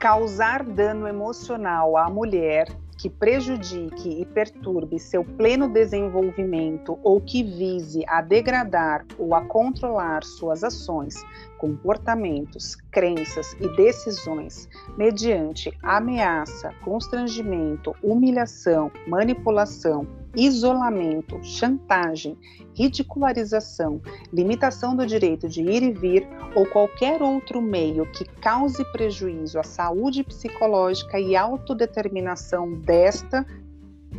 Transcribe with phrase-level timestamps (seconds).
[0.00, 2.66] causar dano emocional à mulher
[2.96, 10.24] que prejudique e perturbe seu pleno desenvolvimento ou que vise a degradar ou a controlar
[10.24, 11.22] suas ações,
[11.58, 20.06] comportamentos, crenças e decisões mediante ameaça, constrangimento, humilhação, manipulação,
[20.36, 22.36] isolamento, chantagem,
[22.74, 24.00] ridicularização,
[24.32, 29.62] limitação do direito de ir e vir ou qualquer outro meio que cause prejuízo à
[29.62, 33.44] saúde psicológica e autodeterminação desta,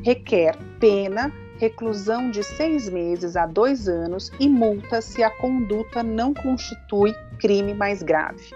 [0.04, 6.34] requer pena, reclusão de seis meses a dois anos e multa se a conduta não
[6.34, 8.52] constitui crime mais grave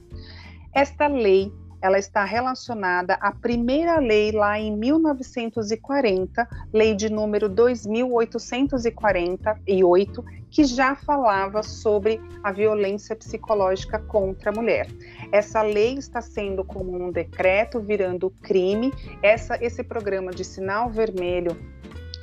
[0.73, 10.23] Esta lei ela está relacionada à primeira lei lá em 1940, lei de número 2848,
[10.49, 14.87] que já falava sobre a violência psicológica contra a mulher.
[15.31, 18.91] Essa lei está sendo como um decreto virando crime.
[19.21, 21.55] Essa, esse programa de sinal vermelho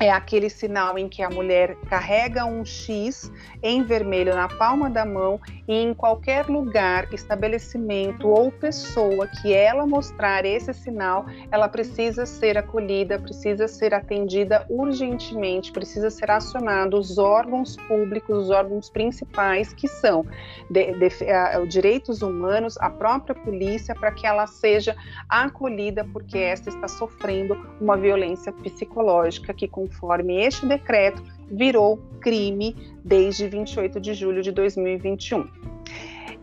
[0.01, 3.31] é aquele sinal em que a mulher carrega um X
[3.63, 9.87] em vermelho na palma da mão e em qualquer lugar, estabelecimento ou pessoa que ela
[9.87, 17.17] mostrar esse sinal, ela precisa ser acolhida, precisa ser atendida urgentemente, precisa ser acionado os
[17.17, 20.27] órgãos públicos, os órgãos principais que são
[20.69, 24.97] de, de, uh, direitos humanos, a própria polícia, para que ela seja
[25.29, 32.77] acolhida porque esta está sofrendo uma violência psicológica que com conforme este decreto virou crime
[33.05, 35.47] desde 28 de julho de 2021.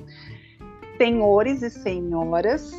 [0.98, 2.70] Senhores e senhoras,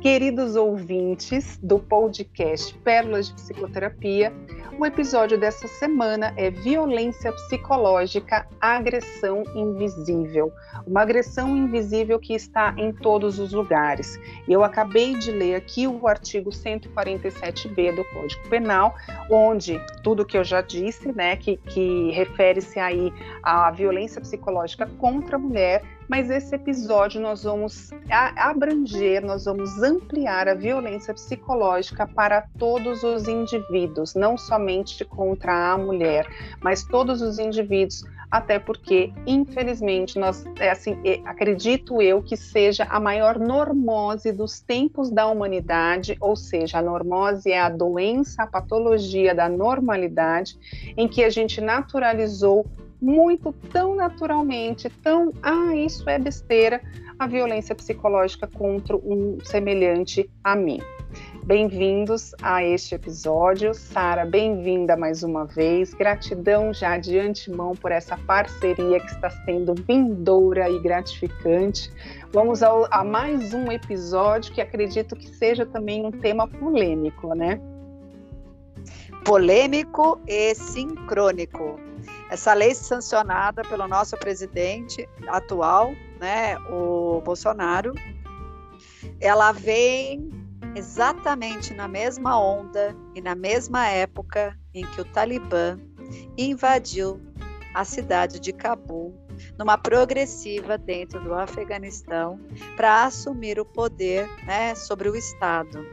[0.00, 4.32] queridos ouvintes do podcast Pérolas de Psicoterapia,
[4.78, 10.52] o episódio dessa semana é Violência Psicológica, Agressão Invisível.
[10.86, 14.20] Uma agressão invisível que está em todos os lugares.
[14.46, 18.94] Eu acabei de ler aqui o artigo 147b do Código Penal,
[19.30, 25.36] onde tudo que eu já disse, né, que, que refere-se aí à violência psicológica contra
[25.36, 27.90] a mulher, mas esse episódio nós vamos
[28.36, 35.78] abranger, nós vamos ampliar a violência psicológica para todos os indivíduos, não somente contra a
[35.78, 36.26] mulher,
[36.62, 42.98] mas todos os indivíduos, até porque, infelizmente, nós, é assim, acredito eu que seja a
[42.98, 49.34] maior normose dos tempos da humanidade, ou seja, a normose é a doença, a patologia
[49.34, 50.58] da normalidade,
[50.96, 52.66] em que a gente naturalizou
[53.06, 56.82] muito tão naturalmente, tão, ah, isso é besteira,
[57.16, 60.80] a violência psicológica contra um semelhante a mim.
[61.44, 63.72] Bem-vindos a este episódio.
[63.72, 65.94] Sara, bem-vinda mais uma vez.
[65.94, 71.92] Gratidão já de antemão por essa parceria que está sendo vindoura e gratificante.
[72.32, 77.60] Vamos ao, a mais um episódio que acredito que seja também um tema polêmico, né?
[79.24, 81.85] Polêmico e sincrônico.
[82.30, 87.94] Essa lei sancionada pelo nosso presidente atual, né, o Bolsonaro,
[89.20, 90.28] ela vem
[90.74, 95.78] exatamente na mesma onda e na mesma época em que o Talibã
[96.36, 97.20] invadiu
[97.74, 99.14] a cidade de Cabul,
[99.58, 102.40] numa progressiva dentro do Afeganistão,
[102.74, 105.86] para assumir o poder né, sobre o Estado.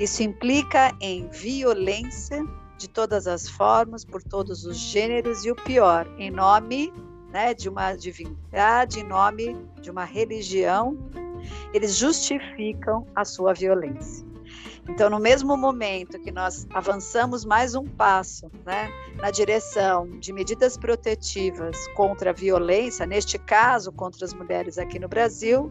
[0.00, 2.44] Isso implica em violência
[2.80, 6.90] de todas as formas, por todos os gêneros e o pior, em nome
[7.30, 10.96] né, de uma divindade, em nome de uma religião,
[11.74, 14.26] eles justificam a sua violência.
[14.88, 20.78] Então, no mesmo momento que nós avançamos mais um passo né, na direção de medidas
[20.78, 25.70] protetivas contra a violência, neste caso contra as mulheres aqui no Brasil,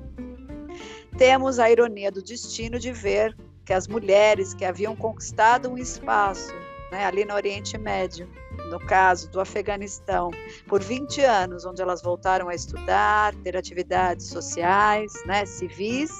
[1.17, 3.35] temos a ironia do destino de ver
[3.65, 6.53] que as mulheres que haviam conquistado um espaço
[6.91, 8.27] né, ali no Oriente Médio,
[8.69, 10.31] no caso do Afeganistão,
[10.67, 16.11] por 20 anos, onde elas voltaram a estudar, ter atividades sociais, né, civis,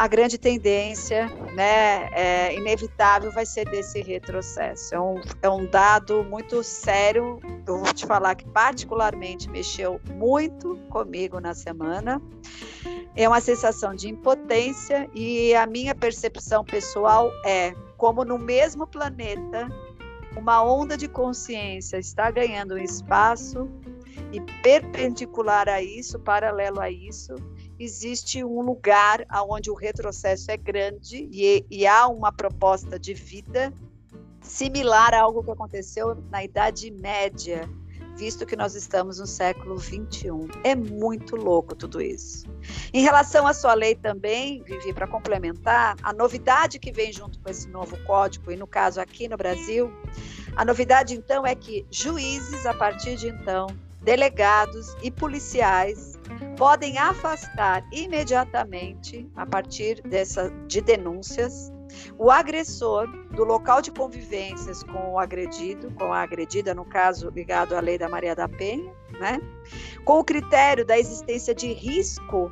[0.00, 4.94] a grande tendência, né, é, inevitável vai ser desse retrocesso.
[4.94, 10.76] É um, é um dado muito sério, eu vou te falar que particularmente mexeu muito
[10.88, 12.18] comigo na semana.
[13.14, 19.68] É uma sensação de impotência e a minha percepção pessoal é como no mesmo planeta
[20.34, 23.68] uma onda de consciência está ganhando espaço
[24.32, 27.34] e perpendicular a isso, paralelo a isso,
[27.78, 33.70] existe um lugar onde o retrocesso é grande e, e há uma proposta de vida
[34.40, 37.68] similar a algo que aconteceu na Idade Média,
[38.20, 40.46] visto que nós estamos no século 21.
[40.62, 42.46] É muito louco tudo isso.
[42.92, 47.48] Em relação à sua lei também, Vivi, para complementar, a novidade que vem junto com
[47.48, 49.90] esse novo código, e no caso aqui no Brasil,
[50.54, 53.68] a novidade então é que juízes, a partir de então,
[54.02, 56.18] delegados e policiais
[56.58, 61.72] podem afastar imediatamente, a partir dessa, de denúncias,
[62.18, 67.74] o agressor do local de convivências com o agredido, com a agredida, no caso ligado
[67.74, 69.40] à lei da Maria da Penha, né?
[70.04, 72.50] com o critério da existência de risco,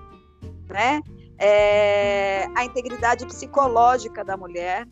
[0.68, 1.00] né?
[1.40, 4.86] É, a integridade psicológica da mulher,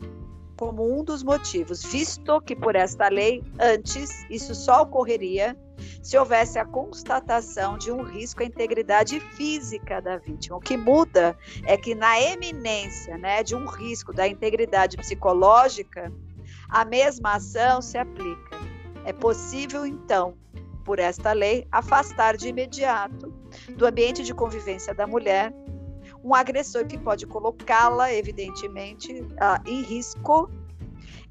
[0.57, 5.57] como um dos motivos, visto que por esta lei, antes, isso só ocorreria
[6.07, 10.55] se houvesse a constatação de um risco à integridade física da vítima.
[10.55, 16.09] O que muda é que na eminência né, de um risco da integridade psicológica,
[16.69, 18.55] a mesma ação se aplica.
[19.03, 20.37] É possível, então,
[20.85, 23.27] por esta lei, afastar de imediato
[23.75, 25.53] do ambiente de convivência da mulher
[26.23, 29.27] um agressor que pode colocá-la, evidentemente,
[29.65, 30.49] em risco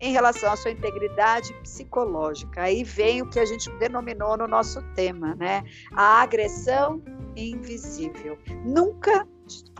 [0.01, 2.63] em relação à sua integridade psicológica.
[2.63, 5.65] Aí vem o que a gente denominou no nosso tema, né?
[5.93, 7.03] A agressão
[7.37, 8.39] invisível.
[8.65, 9.27] Nunca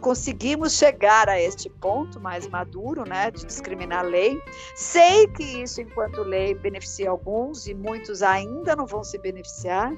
[0.01, 4.41] conseguimos chegar a este ponto mais maduro, né, de discriminar a lei.
[4.75, 9.93] Sei que isso, enquanto lei, beneficia alguns e muitos ainda não vão se beneficiar,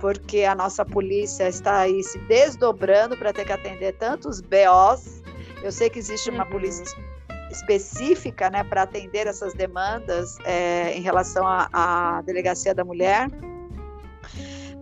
[0.00, 5.22] porque a nossa polícia está aí se desdobrando para ter que atender tantos BOs.
[5.62, 6.50] Eu sei que existe uma uhum.
[6.50, 7.11] polícia
[7.52, 13.28] específica né, para atender essas demandas é, em relação à delegacia da mulher.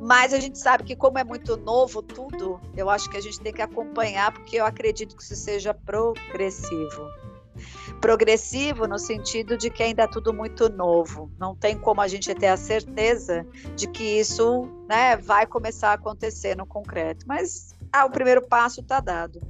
[0.00, 3.38] Mas a gente sabe que, como é muito novo tudo, eu acho que a gente
[3.38, 7.06] tem que acompanhar, porque eu acredito que isso seja progressivo.
[8.00, 11.30] Progressivo no sentido de que ainda é tudo muito novo.
[11.38, 13.46] Não tem como a gente ter a certeza
[13.76, 17.26] de que isso né, vai começar a acontecer no concreto.
[17.28, 19.40] Mas ah, o primeiro passo está dado.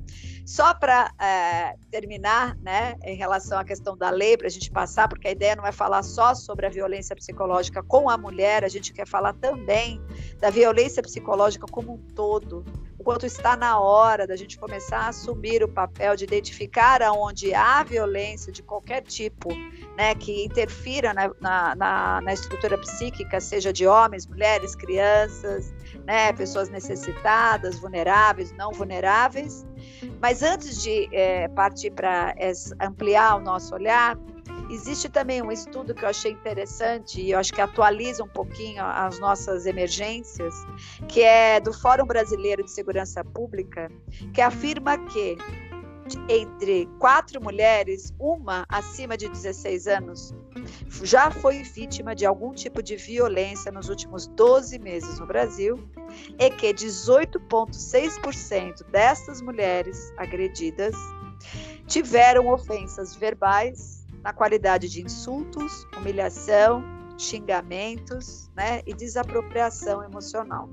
[0.46, 5.08] Só para é, terminar, né, em relação à questão da lei, para a gente passar,
[5.08, 8.68] porque a ideia não é falar só sobre a violência psicológica com a mulher, a
[8.68, 10.00] gente quer falar também
[10.40, 12.64] da violência psicológica como um todo,
[12.98, 17.54] o quanto está na hora da gente começar a assumir o papel de identificar aonde
[17.54, 19.48] há violência de qualquer tipo,
[19.96, 25.72] né, que interfira na, na, na, na estrutura psíquica, seja de homens, mulheres, crianças,
[26.10, 29.64] né, pessoas necessitadas, vulneráveis, não vulneráveis.
[30.20, 32.34] Mas antes de é, partir para
[32.80, 34.18] ampliar o nosso olhar,
[34.68, 38.84] existe também um estudo que eu achei interessante e eu acho que atualiza um pouquinho
[38.84, 40.52] as nossas emergências,
[41.06, 43.88] que é do Fórum Brasileiro de Segurança Pública,
[44.34, 45.38] que afirma que
[46.28, 50.34] entre quatro mulheres, uma acima de 16 anos
[51.02, 55.88] já foi vítima de algum tipo de violência nos últimos 12 meses no Brasil
[56.38, 60.94] e que 18,6% destas mulheres agredidas
[61.86, 66.82] tiveram ofensas verbais na qualidade de insultos, humilhação,
[67.16, 70.68] xingamentos né, e desapropriação emocional.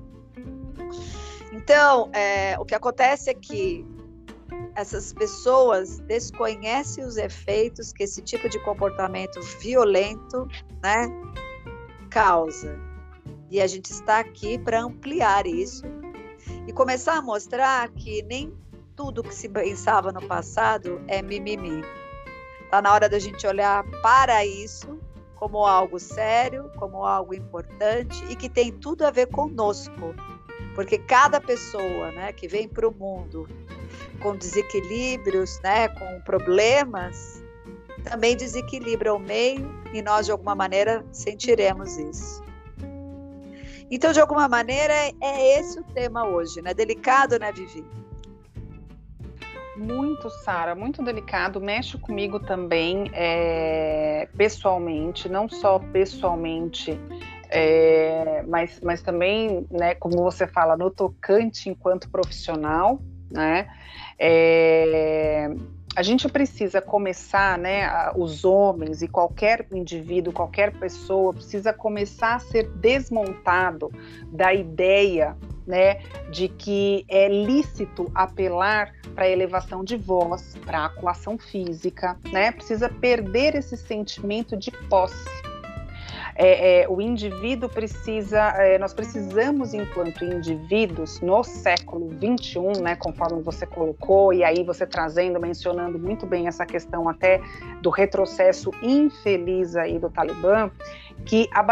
[1.52, 3.86] Então, é, o que acontece é que
[4.74, 10.46] essas pessoas desconhecem os efeitos que esse tipo de comportamento violento
[10.82, 11.08] né,
[12.10, 12.78] causa.
[13.50, 15.84] E a gente está aqui para ampliar isso
[16.66, 18.56] e começar a mostrar que nem
[18.94, 21.82] tudo que se pensava no passado é mimimi.
[22.64, 24.98] Está na hora da gente olhar para isso
[25.34, 30.14] como algo sério, como algo importante e que tem tudo a ver conosco.
[30.78, 33.48] Porque cada pessoa né, que vem para o mundo
[34.20, 37.42] com desequilíbrios, né, com problemas,
[38.04, 42.44] também desequilibra o meio e nós, de alguma maneira, sentiremos isso.
[43.90, 46.72] Então, de alguma maneira, é esse o tema hoje, né?
[46.72, 47.84] Delicado, né, Vivi?
[49.76, 51.60] Muito, Sara, muito delicado.
[51.60, 56.96] Mexe comigo também, é, pessoalmente, não só pessoalmente,
[57.50, 63.00] é, mas, mas também, né, como você fala, no tocante enquanto profissional,
[63.30, 63.68] né?
[64.18, 65.50] É,
[65.96, 72.38] a gente precisa começar, né, os homens e qualquer indivíduo, qualquer pessoa precisa começar a
[72.38, 73.90] ser desmontado
[74.30, 75.36] da ideia,
[75.66, 76.00] né,
[76.30, 82.52] de que é lícito apelar para elevação de voz, para acuação física, né?
[82.52, 85.47] Precisa perder esse sentimento de posse
[86.38, 93.42] é, é, o indivíduo precisa, é, nós precisamos, enquanto indivíduos, no século 21, né, conforme
[93.42, 97.40] você colocou, e aí você trazendo, mencionando muito bem essa questão até
[97.82, 100.70] do retrocesso infeliz aí do Talibã,
[101.24, 101.62] que a,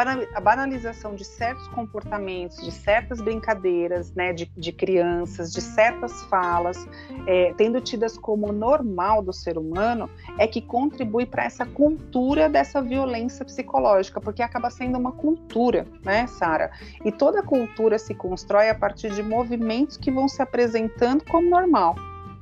[0.41, 6.87] banalização de certos comportamentos, de certas brincadeiras, né, de, de crianças, de certas falas,
[7.27, 12.83] é, tendo tidas como normal do ser humano, é que contribui para essa cultura dessa
[12.83, 16.71] violência psicológica, porque acaba sendo uma cultura, né, Sara?
[17.05, 21.97] E toda cultura se constrói a partir de movimentos que vão se apresentando como normal.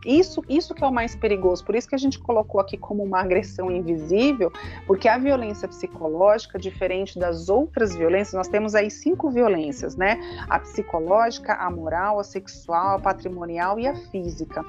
[0.05, 1.65] Isso, isso que é o mais perigoso.
[1.65, 4.53] Por isso que a gente colocou aqui como uma agressão invisível,
[4.87, 10.19] porque a violência psicológica, diferente das outras violências, nós temos aí cinco violências, né?
[10.49, 14.65] A psicológica, a moral, a sexual, a patrimonial e a física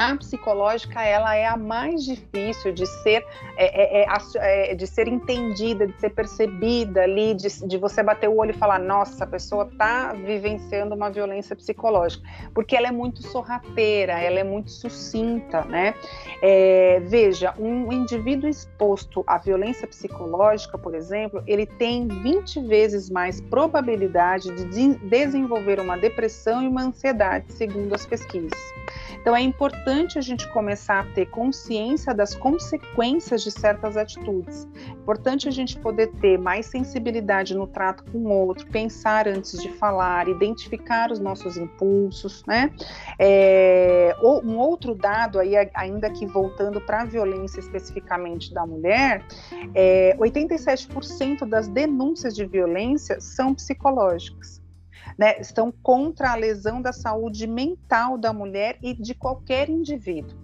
[0.00, 3.22] a psicológica ela é a mais difícil de ser
[3.54, 8.30] é, é, é, é, de ser entendida, de ser percebida ali, de, de você bater
[8.30, 12.90] o olho e falar, nossa, a pessoa está vivenciando uma violência psicológica, porque ela é
[12.90, 15.94] muito sorrateira, ela é muito sucinta, né?
[16.40, 23.38] É, veja, um indivíduo exposto à violência psicológica, por exemplo, ele tem 20 vezes mais
[23.42, 28.58] probabilidade de desenvolver uma depressão e uma ansiedade, segundo as pesquisas.
[29.20, 34.68] Então é importante a gente começar a ter consciência das consequências de certas atitudes.
[34.76, 39.60] É importante a gente poder ter mais sensibilidade no trato com o outro, pensar antes
[39.60, 42.70] de falar, identificar os nossos impulsos, né?
[43.18, 49.24] É, um outro dado aí, ainda que voltando para a violência especificamente da mulher,
[49.74, 54.59] é, 87% das denúncias de violência são psicológicas
[55.18, 60.38] né, estão contra a lesão da saúde mental da mulher e de qualquer indivíduo.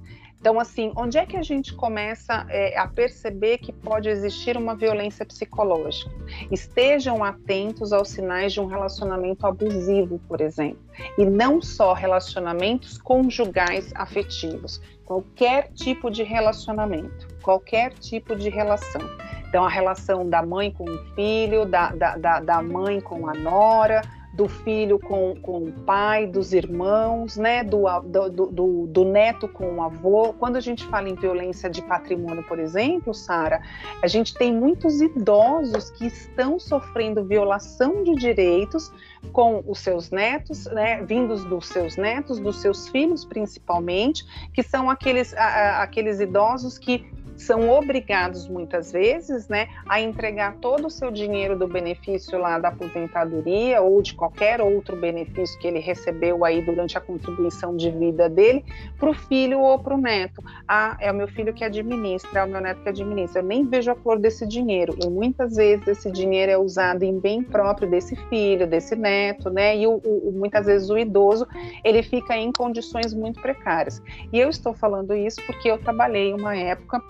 [0.46, 4.76] Então, assim, onde é que a gente começa é, a perceber que pode existir uma
[4.76, 6.08] violência psicológica?
[6.52, 10.78] Estejam atentos aos sinais de um relacionamento abusivo, por exemplo,
[11.18, 19.00] e não só relacionamentos conjugais afetivos, qualquer tipo de relacionamento, qualquer tipo de relação.
[19.48, 24.02] Então, a relação da mãe com o filho, da, da, da mãe com a nora,
[24.36, 29.76] do filho com, com o pai, dos irmãos, né, do, do, do, do, neto com
[29.76, 30.34] o avô.
[30.34, 33.62] Quando a gente fala em violência de patrimônio, por exemplo, Sara,
[34.02, 38.92] a gente tem muitos idosos que estão sofrendo violação de direitos
[39.32, 44.90] com os seus netos, né, vindos dos seus netos, dos seus filhos principalmente, que são
[44.90, 51.10] aqueles, a, aqueles idosos que são obrigados muitas vezes, né, a entregar todo o seu
[51.10, 56.62] dinheiro do benefício lá da aposentadoria ou de qualquer outro benefício que ele recebeu aí
[56.62, 58.64] durante a contribuição de vida dele
[58.98, 60.42] para o filho ou para o neto.
[60.66, 63.40] Ah, é o meu filho que administra, é o meu neto que administra.
[63.40, 64.96] Eu nem vejo a cor desse dinheiro.
[65.02, 69.76] E muitas vezes esse dinheiro é usado em bem próprio desse filho, desse neto, né?
[69.76, 71.46] E o, o, muitas vezes o idoso
[71.84, 74.02] ele fica em condições muito precárias.
[74.32, 77.02] E eu estou falando isso porque eu trabalhei uma época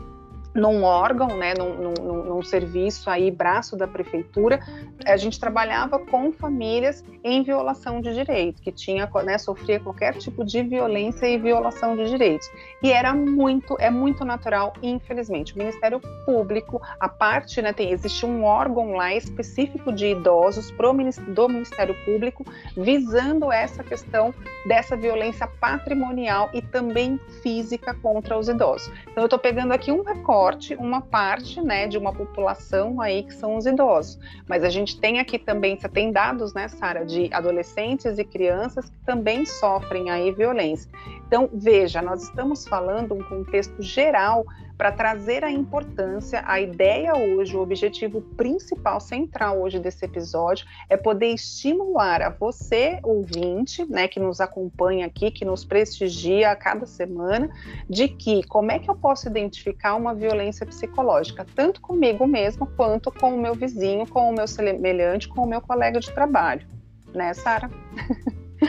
[0.56, 4.60] num órgão, né, num, num, num, serviço aí, braço da prefeitura,
[5.04, 10.44] a gente trabalhava com famílias em violação de direitos, que tinha, né, sofria qualquer tipo
[10.44, 12.50] de violência e violação de direitos.
[12.82, 15.54] E era muito, é muito natural, infelizmente.
[15.54, 20.92] O Ministério Público, a parte, né, tem, existe um órgão lá específico de idosos pro,
[21.28, 22.46] do Ministério Público,
[22.76, 24.32] visando essa questão
[24.66, 28.90] dessa violência patrimonial e também física contra os idosos.
[29.02, 30.45] Então, eu estou pegando aqui um recorde
[30.78, 34.18] uma parte, né, de uma população aí que são os idosos.
[34.46, 38.88] Mas a gente tem aqui também, você tem dados, né, Sara, de adolescentes e crianças
[38.88, 40.90] que também sofrem aí violência.
[41.26, 44.44] Então, veja, nós estamos falando um contexto geral
[44.76, 50.96] para trazer a importância, a ideia hoje, o objetivo principal, central hoje desse episódio é
[50.96, 56.84] poder estimular a você, ouvinte, né, que nos acompanha aqui, que nos prestigia a cada
[56.84, 57.48] semana,
[57.88, 63.10] de que como é que eu posso identificar uma violência psicológica, tanto comigo mesmo, quanto
[63.10, 66.66] com o meu vizinho, com o meu semelhante, com o meu colega de trabalho.
[67.14, 67.70] Né, Sara?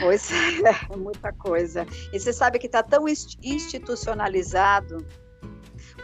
[0.00, 1.86] Pois é, muita coisa.
[2.12, 5.04] E você sabe que está tão institucionalizado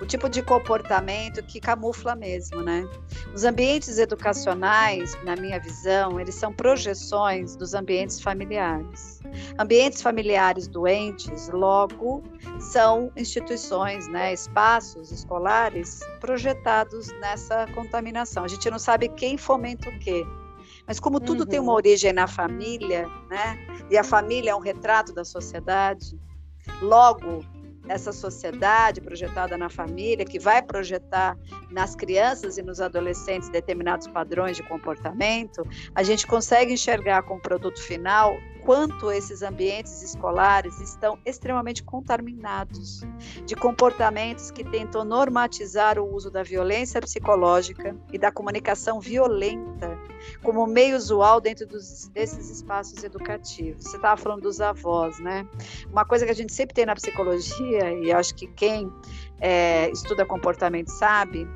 [0.00, 2.88] o tipo de comportamento que camufla mesmo, né?
[3.34, 9.20] Os ambientes educacionais, na minha visão, eles são projeções dos ambientes familiares.
[9.58, 12.22] Ambientes familiares doentes, logo,
[12.58, 18.44] são instituições, né, espaços escolares projetados nessa contaminação.
[18.44, 20.24] A gente não sabe quem fomenta o quê.
[20.86, 21.46] Mas como tudo uhum.
[21.46, 21.76] tem uma uhum.
[21.76, 23.58] origem na família, né?
[23.90, 26.18] E a família é um retrato da sociedade,
[26.82, 27.42] logo
[27.88, 31.36] essa sociedade projetada na família, que vai projetar
[31.70, 37.40] nas crianças e nos adolescentes determinados padrões de comportamento, a gente consegue enxergar com o
[37.40, 43.02] produto final quanto esses ambientes escolares estão extremamente contaminados
[43.44, 49.98] de comportamentos que tentam normatizar o uso da violência psicológica e da comunicação violenta
[50.44, 53.82] como meio usual dentro dos, desses espaços educativos.
[53.84, 55.46] Você estava falando dos avós, né?
[55.90, 58.92] Uma coisa que a gente sempre tem na psicologia, e acho que quem
[59.40, 61.48] é, estuda comportamento sabe,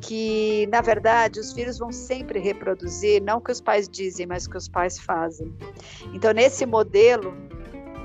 [0.00, 4.46] que, na verdade, os filhos vão sempre reproduzir, não o que os pais dizem, mas
[4.46, 5.52] o que os pais fazem.
[6.12, 7.34] Então, nesse modelo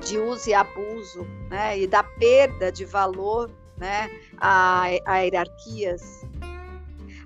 [0.06, 6.24] de uso e abuso, né, e da perda de valor né, a, a hierarquias,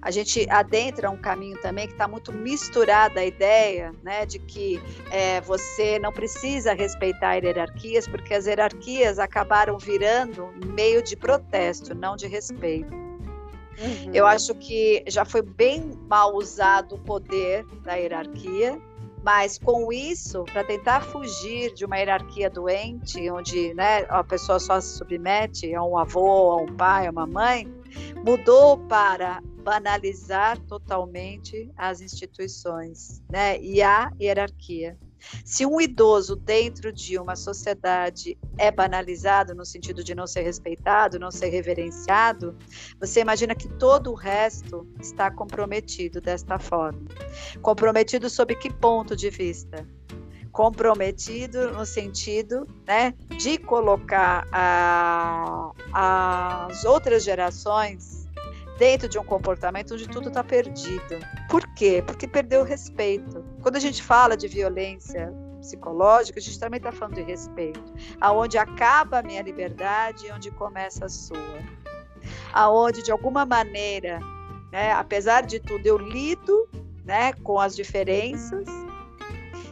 [0.01, 4.81] a gente adentra um caminho também que está muito misturada a ideia né, de que
[5.12, 12.15] é, você não precisa respeitar hierarquias, porque as hierarquias acabaram virando meio de protesto, não
[12.15, 12.91] de respeito.
[12.93, 14.12] Uhum.
[14.13, 18.81] Eu acho que já foi bem mal usado o poder da hierarquia,
[19.24, 24.81] mas com isso, para tentar fugir de uma hierarquia doente, onde né, a pessoa só
[24.81, 27.72] se submete a um avô, a um pai, a uma mãe,
[28.26, 34.98] mudou para banalizar totalmente as instituições né, e a hierarquia.
[35.46, 41.20] Se um idoso dentro de uma sociedade é banalizado no sentido de não ser respeitado,
[41.20, 42.58] não ser reverenciado,
[43.00, 47.08] você imagina que todo o resto está comprometido desta forma.
[47.62, 49.88] Comprometido sob que ponto de vista?
[50.51, 58.27] Comprometido no sentido né, de colocar a, as outras gerações
[58.77, 61.20] dentro de um comportamento onde tudo está perdido.
[61.50, 62.03] Por quê?
[62.05, 63.44] Porque perdeu o respeito.
[63.61, 67.94] Quando a gente fala de violência psicológica, a gente também está falando de respeito.
[68.20, 71.37] Aonde acaba a minha liberdade e onde começa a sua.
[72.51, 74.20] Aonde, de alguma maneira,
[74.72, 76.68] né, apesar de tudo, eu lido
[77.05, 78.68] né, com as diferenças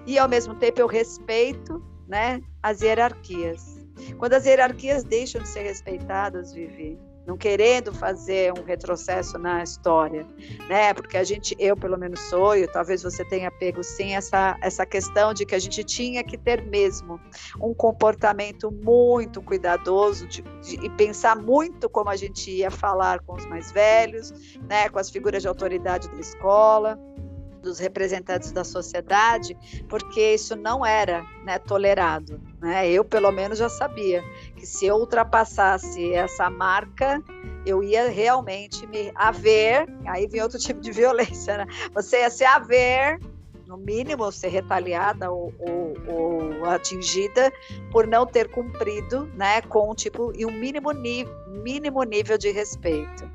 [0.09, 3.85] e, ao mesmo tempo, eu respeito né, as hierarquias.
[4.17, 10.25] Quando as hierarquias deixam de ser respeitadas, Vivi, não querendo fazer um retrocesso na história,
[10.67, 10.95] né?
[10.95, 14.83] Porque a gente, eu pelo menos sou, e talvez você tenha pego sim essa essa
[14.83, 17.19] questão de que a gente tinha que ter mesmo
[17.61, 23.35] um comportamento muito cuidadoso de, de, e pensar muito como a gente ia falar com
[23.35, 24.33] os mais velhos,
[24.67, 24.89] né?
[24.89, 26.97] Com as figuras de autoridade da escola
[27.61, 32.39] dos representantes da sociedade, porque isso não era né, tolerado.
[32.61, 32.89] Né?
[32.89, 34.23] Eu, pelo menos, já sabia
[34.55, 37.21] que se eu ultrapassasse essa marca,
[37.65, 41.67] eu ia realmente me haver, aí vem outro tipo de violência, né?
[41.93, 43.19] você ia se haver,
[43.69, 47.53] no mínimo, ser retaliada ou, ou, ou, atingida
[47.91, 53.29] por não ter cumprido né, com tipo e um mínimo, mínimo nível de respeito.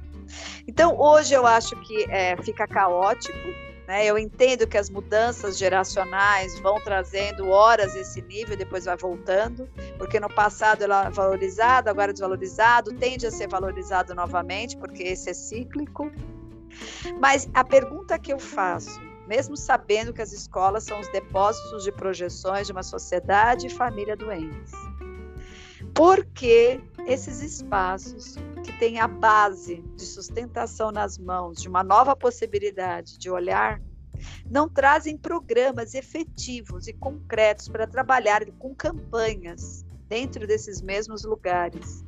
[0.66, 3.38] Então, hoje eu acho que é, fica caótico,
[3.86, 4.06] né?
[4.06, 9.68] Eu entendo que as mudanças geracionais vão trazendo horas esse nível, depois vai voltando,
[9.98, 15.02] porque no passado ela é valorizado, agora é desvalorizado, tende a ser valorizado novamente, porque
[15.02, 16.10] esse é cíclico.
[17.20, 21.92] Mas a pergunta que eu faço, mesmo sabendo que as escolas são os depósitos de
[21.92, 24.72] projeções de uma sociedade e família doentes,
[25.94, 32.16] por que esses espaços que têm a base de sustentação nas mãos, de uma nova
[32.16, 33.80] possibilidade de olhar,
[34.50, 42.04] não trazem programas efetivos e concretos para trabalhar com campanhas dentro desses mesmos lugares.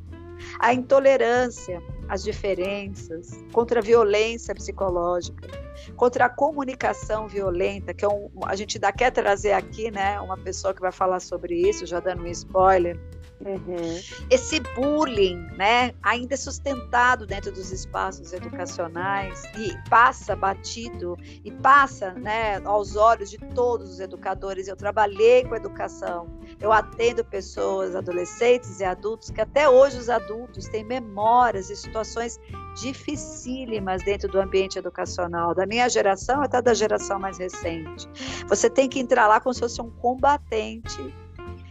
[0.58, 5.48] A intolerância, as diferenças, contra a violência psicológica,
[5.96, 10.36] contra a comunicação violenta, que é um, a gente ainda quer trazer aqui, né, uma
[10.36, 12.98] pessoa que vai falar sobre isso, já dando um spoiler,
[13.44, 14.00] Uhum.
[14.30, 22.12] Esse bullying, né, ainda é sustentado dentro dos espaços educacionais e passa batido e passa,
[22.12, 24.68] né, aos olhos de todos os educadores.
[24.68, 30.66] Eu trabalhei com educação, eu atendo pessoas, adolescentes e adultos, que até hoje os adultos
[30.68, 32.40] têm memórias e situações
[32.80, 38.08] dificílimas dentro do ambiente educacional, da minha geração até da geração mais recente.
[38.48, 41.14] Você tem que entrar lá como se fosse um combatente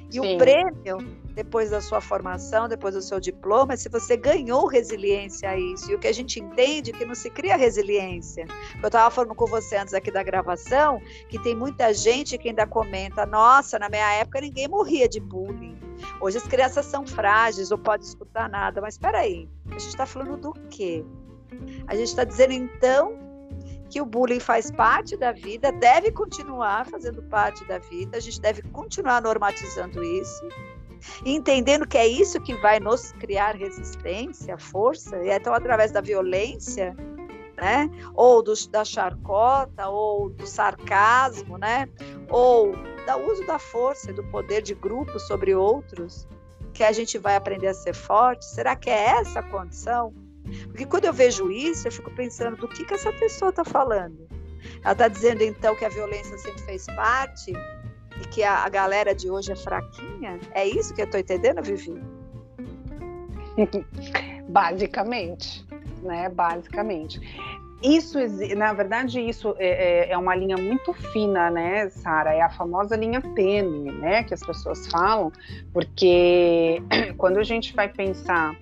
[0.09, 0.35] e Sim.
[0.35, 0.97] o prêmio,
[1.33, 5.91] depois da sua formação, depois do seu diploma, é se você ganhou resiliência a isso.
[5.91, 8.45] E o que a gente entende é que não se cria resiliência.
[8.81, 12.65] Eu estava falando com você antes aqui da gravação, que tem muita gente que ainda
[12.65, 15.77] comenta: nossa, na minha época ninguém morria de bullying.
[16.21, 18.79] Hoje as crianças são frágeis, não pode escutar nada.
[18.81, 21.03] Mas espera aí, a gente está falando do quê?
[21.87, 23.24] A gente está dizendo então
[23.89, 28.41] que o bullying faz parte da vida, deve continuar fazendo parte da vida, a gente
[28.41, 30.47] deve continuar normatizando isso,
[31.25, 36.95] entendendo que é isso que vai nos criar resistência, força, e então através da violência,
[37.57, 37.89] né?
[38.13, 41.87] Ou do, da charcota, ou do sarcasmo, né?
[42.29, 46.27] Ou do uso da força e do poder de grupo sobre outros,
[46.73, 48.45] que a gente vai aprender a ser forte.
[48.45, 50.13] Será que é essa a condição?
[50.67, 54.27] Porque quando eu vejo isso, eu fico pensando do que, que essa pessoa está falando.
[54.83, 57.53] Ela está dizendo então que a violência sempre fez parte
[58.21, 60.39] e que a, a galera de hoje é fraquinha?
[60.51, 62.01] É isso que eu estou entendendo, Vivi?
[64.49, 65.65] Basicamente,
[66.01, 66.29] né?
[66.29, 67.19] Basicamente.
[67.83, 68.17] Isso,
[68.55, 72.33] na verdade, isso é, é, é uma linha muito fina, né, Sara?
[72.33, 75.31] É a famosa linha tênue, né, que as pessoas falam,
[75.71, 76.81] porque
[77.17, 78.55] quando a gente vai pensar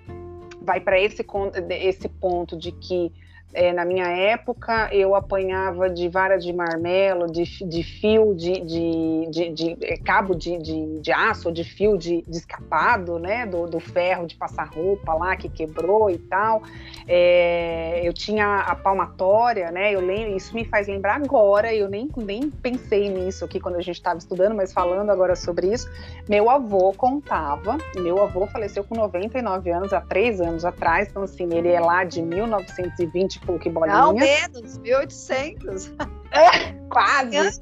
[0.63, 1.26] vai para esse,
[1.69, 3.12] esse ponto de que
[3.53, 9.27] é, na minha época, eu apanhava de vara de marmelo, de, de fio de, de,
[9.29, 10.57] de, de é, cabo de,
[10.99, 13.45] de, aço, de fio de, de escapado, né?
[13.45, 16.63] Do, do, ferro de passar roupa lá que quebrou e tal.
[17.07, 19.93] É, eu tinha a palmatória, né?
[19.93, 23.81] Eu lembro, isso me faz lembrar agora, eu nem, nem pensei nisso aqui quando a
[23.81, 25.87] gente estava estudando, mas falando agora sobre isso,
[26.27, 31.53] meu avô contava, meu avô faleceu com 99 anos, há três anos atrás, então assim,
[31.53, 33.97] ele é lá de 1920 que bolinha.
[33.97, 35.91] Não, menos, 1800.
[36.36, 37.62] É, quase.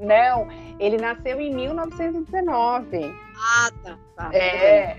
[0.00, 0.48] Não,
[0.80, 3.14] ele nasceu em 1919.
[3.36, 3.98] Ah, tá.
[4.16, 4.42] tá é,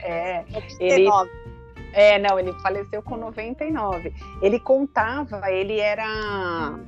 [0.01, 0.45] é.
[0.79, 1.09] Ele,
[1.91, 4.13] é, não, ele faleceu com 99.
[4.41, 6.79] Ele contava, ele era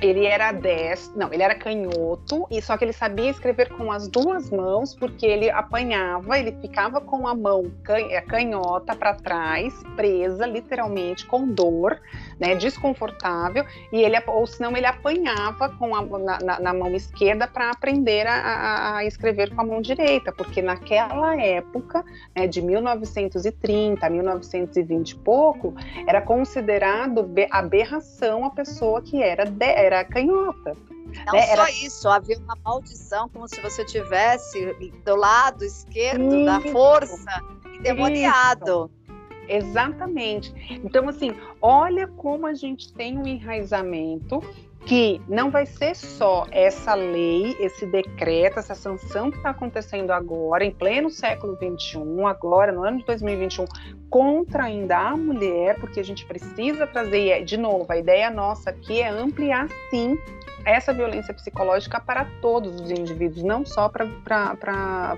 [0.00, 4.08] ele era destro, não, ele era canhoto, e só que ele sabia escrever com as
[4.08, 10.46] duas mãos, porque ele apanhava, ele ficava com a mão é, canhota para trás, presa,
[10.46, 12.00] literalmente, com dor,
[12.38, 17.70] né, desconfortável, e ele, ou senão ele apanhava com a, na, na mão esquerda para
[17.70, 24.10] aprender a, a, escrever com a mão direita, porque naquela época, né, de 1930 a
[24.10, 25.74] 1920 e pouco,
[26.06, 30.76] era considerado aberração a pessoa que era, de, era canhota.
[31.26, 31.42] Não né?
[31.42, 31.70] só era...
[31.70, 34.74] isso, havia uma maldição, como se você tivesse
[35.04, 36.44] do lado esquerdo isso.
[36.44, 38.90] da força endemoniado.
[39.48, 40.54] Exatamente.
[40.84, 44.40] Então, assim, olha como a gente tem um enraizamento
[44.90, 50.64] que não vai ser só essa lei, esse decreto, essa sanção que está acontecendo agora,
[50.64, 53.66] em pleno século XXI, agora, no ano de 2021,
[54.10, 59.00] contra ainda a mulher, porque a gente precisa trazer, de novo, a ideia nossa aqui
[59.00, 60.18] é ampliar, sim,
[60.64, 65.16] essa violência psicológica para todos os indivíduos, não só para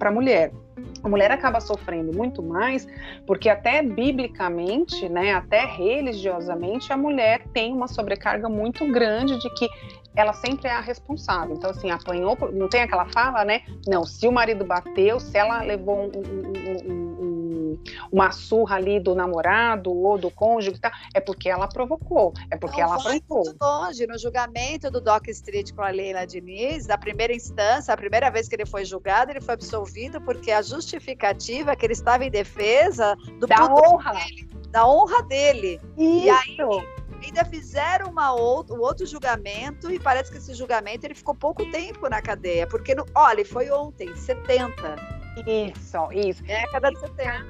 [0.00, 0.52] a mulher.
[1.02, 2.86] A mulher acaba sofrendo muito mais,
[3.26, 9.68] porque até biblicamente, né, até religiosamente, a mulher tem uma sobrecarga muito grande de que
[10.16, 11.54] ela sempre é a responsável.
[11.54, 13.60] Então, assim, apanhou, não tem aquela fala, né?
[13.86, 17.05] Não, se o marido bateu, se ela levou um, um,
[17.76, 22.56] um, uma surra ali do namorado ou do cônjuge, tá, é porque ela provocou, é
[22.56, 23.44] porque não, ela aprontou.
[23.44, 27.96] Muito longe, no julgamento do Doc Street com a Leila Diniz, da primeira instância, a
[27.96, 31.92] primeira vez que ele foi julgado, ele foi absolvido porque a justificativa é que ele
[31.92, 34.12] estava em defesa do da honra.
[34.14, 35.80] Dele, da honra dele.
[35.96, 36.24] Isso.
[36.24, 36.56] E aí,
[37.24, 41.64] ainda fizeram uma outro, um outro julgamento e parece que esse julgamento ele ficou pouco
[41.70, 45.25] tempo na cadeia, porque, no, olha, foi ontem, 70.
[45.44, 46.42] Isso, isso.
[46.44, 47.46] Década de 70.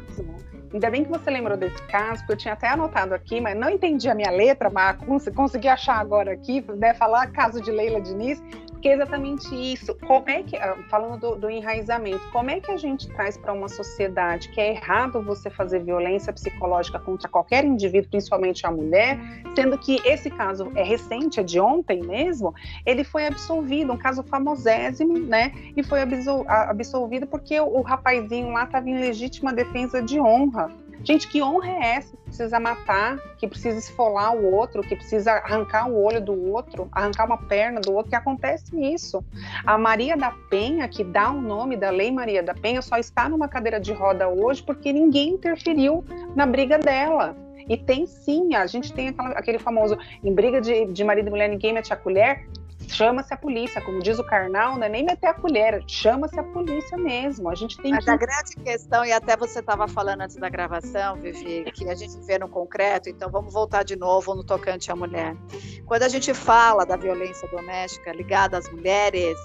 [0.72, 3.70] Ainda bem que você lembrou desse caso, porque eu tinha até anotado aqui, mas não
[3.70, 4.98] entendi a minha letra, mas
[5.34, 8.42] consegui achar agora aqui, né, falar caso de Leila Diniz,
[8.86, 9.94] porque é exatamente isso.
[10.06, 13.52] Como é que, ah, falando do, do enraizamento, como é que a gente traz para
[13.52, 19.18] uma sociedade que é errado você fazer violência psicológica contra qualquer indivíduo, principalmente a mulher,
[19.56, 24.22] sendo que esse caso é recente, é de ontem mesmo, ele foi absolvido, um caso
[24.22, 25.52] famosésimo, né?
[25.76, 26.00] E foi
[26.46, 30.70] absolvido porque o, o rapazinho lá estava em legítima defesa de honra.
[31.06, 32.16] Gente, que honra é essa?
[32.16, 37.26] Precisa matar, que precisa esfolar o outro, que precisa arrancar o olho do outro, arrancar
[37.26, 39.24] uma perna do outro, que acontece isso.
[39.64, 43.28] A Maria da Penha, que dá o nome da Lei Maria da Penha, só está
[43.28, 47.36] numa cadeira de roda hoje porque ninguém interferiu na briga dela.
[47.68, 51.30] E tem sim, a gente tem aquela, aquele famoso em briga de, de marido e
[51.30, 52.48] mulher, ninguém mete a colher
[52.88, 56.42] chama-se a polícia, como diz o Karnal, não é nem meter a colher, chama-se a
[56.42, 57.48] polícia mesmo.
[57.48, 58.10] A gente tem Mas que...
[58.10, 62.18] a grande questão, e até você estava falando antes da gravação, Vivi, que a gente
[62.26, 65.36] vê no concreto, então vamos voltar de novo no tocante à mulher.
[65.84, 69.36] Quando a gente fala da violência doméstica ligada às mulheres,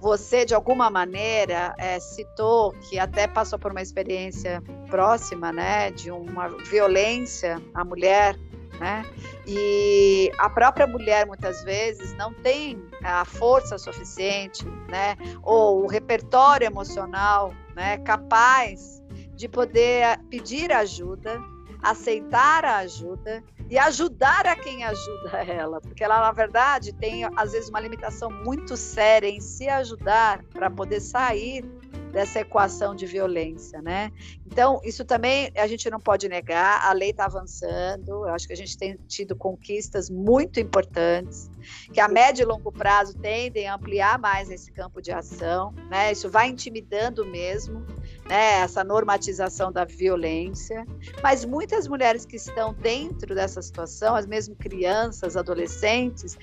[0.00, 6.10] você de alguma maneira é, citou que até passou por uma experiência próxima, né, de
[6.10, 8.36] uma violência à mulher
[8.78, 9.04] né?
[9.46, 15.16] E a própria mulher muitas vezes não tem a força suficiente, né?
[15.42, 17.98] Ou o repertório emocional, né?
[17.98, 19.02] Capaz
[19.34, 21.40] de poder pedir ajuda,
[21.82, 27.52] aceitar a ajuda e ajudar a quem ajuda ela, porque ela na verdade tem às
[27.52, 31.64] vezes uma limitação muito séria em se ajudar para poder sair
[32.12, 34.10] dessa equação de violência, né?
[34.46, 38.52] Então, isso também a gente não pode negar, a lei está avançando, eu acho que
[38.52, 41.50] a gente tem tido conquistas muito importantes,
[41.92, 46.12] que a médio e longo prazo tendem a ampliar mais esse campo de ação, né?
[46.12, 47.80] Isso vai intimidando mesmo,
[48.28, 48.60] né?
[48.60, 50.86] Essa normatização da violência,
[51.22, 56.36] mas muitas mulheres que estão dentro dessa situação, as mesmo crianças, adolescentes,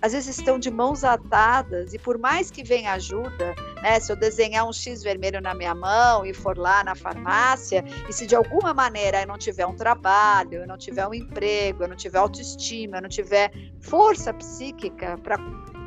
[0.00, 4.16] às vezes estão de mãos atadas e por mais que venha ajuda, né, se eu
[4.16, 8.34] desenhar um X vermelho na minha mão e for lá na farmácia, e se de
[8.34, 12.18] alguma maneira eu não tiver um trabalho, eu não tiver um emprego, eu não tiver
[12.18, 15.38] autoestima, eu não tiver força psíquica para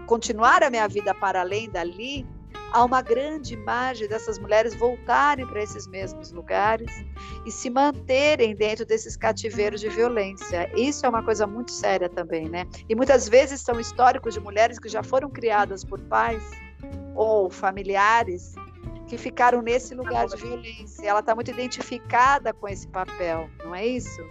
[0.08, 2.28] continuar a minha vida para além dali,
[2.72, 6.90] há uma grande margem dessas mulheres voltarem para esses mesmos lugares
[7.46, 10.70] e se manterem dentro desses cativeiros de violência.
[10.76, 12.66] Isso é uma coisa muito séria também, né?
[12.88, 16.44] E muitas vezes são históricos de mulheres que já foram criadas por pais
[17.16, 18.56] ou familiares
[19.08, 21.06] que ficaram nesse lugar de violência.
[21.06, 24.22] Ela está muito identificada com esse papel, não é isso?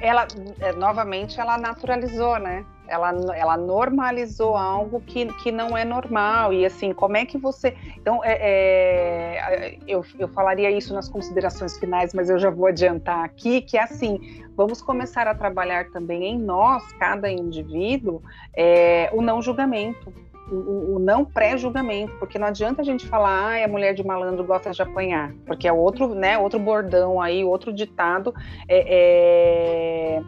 [0.00, 0.26] Ela,
[0.60, 2.64] é, novamente, ela naturalizou, né?
[2.88, 6.52] Ela, ela normalizou algo que, que não é normal.
[6.52, 7.76] E assim, como é que você.
[7.96, 13.24] Então, é, é, eu, eu falaria isso nas considerações finais, mas eu já vou adiantar
[13.24, 18.22] aqui, que é assim, vamos começar a trabalhar também em nós, cada indivíduo,
[18.56, 20.12] é, o não julgamento.
[20.50, 24.42] O, o, não pré-julgamento, porque não adianta a gente falar, ah, a mulher de malandro
[24.42, 28.34] gosta de apanhar, porque é outro, né, outro bordão aí, outro ditado
[28.66, 30.22] é, é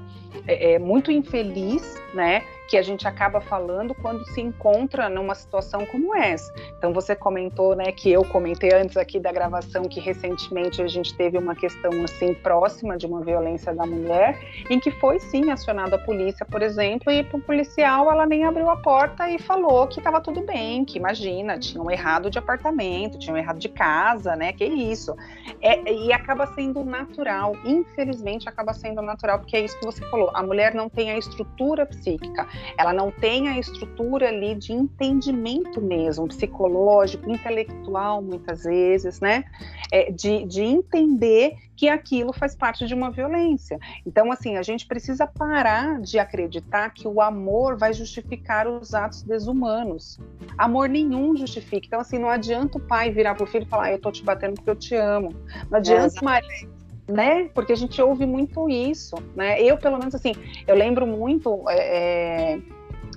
[0.47, 2.43] é, é, muito infeliz, né?
[2.69, 6.53] Que a gente acaba falando quando se encontra numa situação como essa.
[6.79, 7.93] Então você comentou, né?
[7.93, 12.33] Que eu comentei antes aqui da gravação que recentemente a gente teve uma questão assim
[12.35, 17.13] próxima de uma violência da mulher, em que foi sim acionada a polícia, por exemplo,
[17.13, 20.99] e o policial ela nem abriu a porta e falou que estava tudo bem, que
[20.99, 24.53] imagina, tinham errado de apartamento, tinham errado de casa, né?
[24.53, 25.15] Que isso.
[25.61, 30.31] É, e acaba sendo natural, infelizmente acaba sendo natural, porque é isso que você falou
[30.35, 35.81] a mulher não tem a estrutura psíquica, ela não tem a estrutura ali de entendimento
[35.81, 39.45] mesmo, psicológico, intelectual, muitas vezes, né?
[39.93, 43.79] É, de, de entender que aquilo faz parte de uma violência.
[44.05, 49.23] Então, assim, a gente precisa parar de acreditar que o amor vai justificar os atos
[49.23, 50.19] desumanos.
[50.59, 51.87] Amor nenhum justifica.
[51.87, 54.23] Então, assim, não adianta o pai virar pro filho e falar, ah, eu tô te
[54.23, 55.35] batendo porque eu te amo.
[55.71, 56.80] Não adianta é, o marido
[57.11, 57.51] né?
[57.55, 59.61] Porque a gente ouve muito isso, né?
[59.61, 60.33] Eu, pelo menos, assim,
[60.67, 61.69] eu lembro muito.
[61.69, 62.61] É, é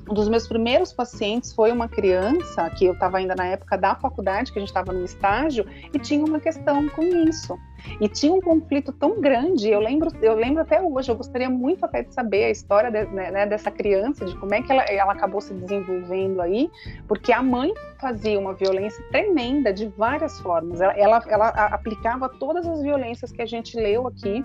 [0.09, 3.95] um dos meus primeiros pacientes foi uma criança que eu estava ainda na época da
[3.95, 7.57] faculdade, que a gente estava no estágio, e tinha uma questão com isso.
[7.99, 11.85] E tinha um conflito tão grande, eu lembro, eu lembro até hoje, eu gostaria muito
[11.85, 14.83] até de saber a história de, né, né, dessa criança, de como é que ela,
[14.83, 16.69] ela acabou se desenvolvendo aí,
[17.07, 20.81] porque a mãe fazia uma violência tremenda de várias formas.
[20.81, 24.43] Ela, ela, ela aplicava todas as violências que a gente leu aqui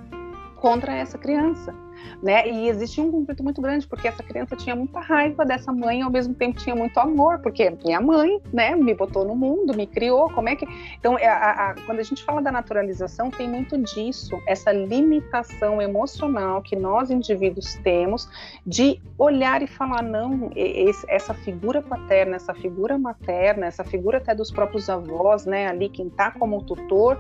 [0.57, 1.75] contra essa criança
[2.23, 2.49] né?
[2.49, 6.11] E existia um conflito muito grande, porque essa criança tinha muita raiva dessa mãe, ao
[6.11, 10.31] mesmo tempo tinha muito amor, porque minha mãe, né, me botou no mundo, me criou,
[10.31, 10.67] como é que...
[10.99, 15.81] Então, é, a, a, quando a gente fala da naturalização, tem muito disso, essa limitação
[15.81, 18.29] emocional que nós, indivíduos, temos
[18.67, 24.35] de olhar e falar, não, esse, essa figura paterna, essa figura materna, essa figura até
[24.35, 27.19] dos próprios avós, né, ali, quem tá como tutor,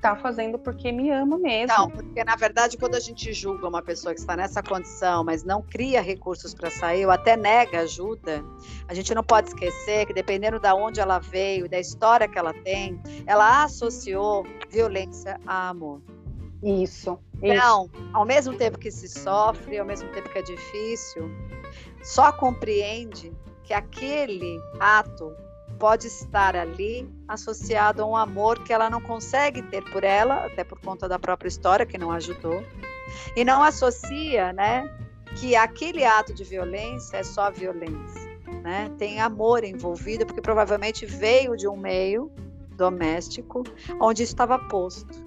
[0.00, 1.76] tá fazendo porque me ama mesmo.
[1.76, 5.44] Não, porque na verdade, quando a gente julga uma pessoa que está nessa condição, mas
[5.44, 8.42] não cria recursos para sair, ou até nega ajuda,
[8.88, 12.54] a gente não pode esquecer que dependendo de onde ela veio, da história que ela
[12.54, 16.00] tem, ela associou violência a amor.
[16.62, 17.18] Isso.
[17.42, 18.10] Então, isso.
[18.12, 21.30] ao mesmo tempo que se sofre, ao mesmo tempo que é difícil,
[22.02, 23.32] só compreende
[23.62, 25.34] que aquele ato
[25.80, 30.62] pode estar ali associado a um amor que ela não consegue ter por ela, até
[30.62, 32.62] por conta da própria história que não ajudou,
[33.34, 34.88] e não associa, né,
[35.36, 38.30] que aquele ato de violência é só violência,
[38.62, 38.90] né?
[38.98, 42.30] Tem amor envolvido porque provavelmente veio de um meio
[42.76, 43.64] doméstico
[44.00, 45.24] onde isso estava posto.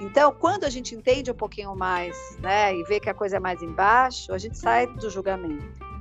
[0.00, 3.40] Então, quando a gente entende um pouquinho mais, né, e vê que a coisa é
[3.40, 5.93] mais embaixo, a gente sai do julgamento.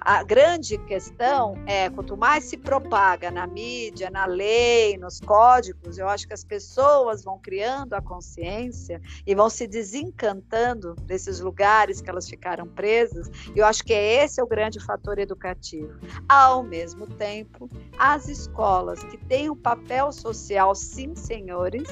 [0.00, 6.08] A grande questão é quanto mais se propaga na mídia, na lei, nos códigos, eu
[6.08, 12.10] acho que as pessoas vão criando a consciência e vão se desencantando desses lugares que
[12.10, 13.28] elas ficaram presas.
[13.54, 15.98] E eu acho que esse é o grande fator educativo.
[16.28, 17.68] Ao mesmo tempo,
[17.98, 21.88] as escolas que têm um papel social, sim, senhores,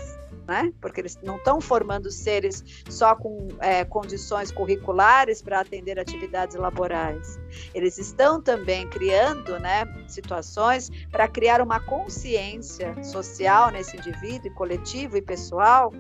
[0.53, 0.71] né?
[0.83, 7.41] Porque eles não estão formando seres só com é, condições curriculares para atender atividades laborais.
[7.75, 15.23] Eles estão também criando, né, situações para criar uma consciência social nesse indivíduo, coletivo e
[15.23, 15.91] pessoal.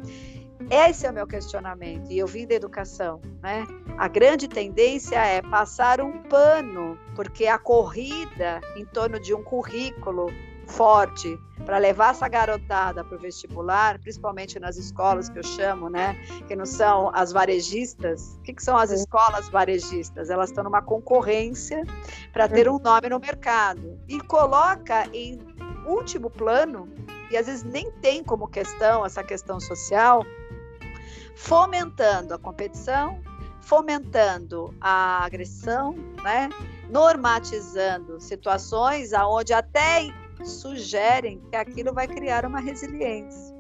[0.71, 3.67] Esse é o meu questionamento, e eu vim da educação, né?
[3.99, 10.27] A grande tendência é passar um pano, porque a corrida em torno de um currículo
[10.72, 16.14] forte para levar essa garotada para o vestibular, principalmente nas escolas que eu chamo, né,
[16.48, 18.37] que não são as varejistas.
[18.38, 20.30] O que, que são as escolas varejistas?
[20.30, 21.85] Elas estão numa concorrência
[22.32, 25.38] para ter um nome no mercado e coloca em
[25.87, 26.88] último plano
[27.30, 30.24] e às vezes nem tem como questão essa questão social,
[31.35, 33.20] fomentando a competição,
[33.61, 36.50] fomentando a agressão, né?
[36.90, 40.12] normatizando situações aonde até
[40.44, 43.55] sugerem que aquilo vai criar uma resiliência.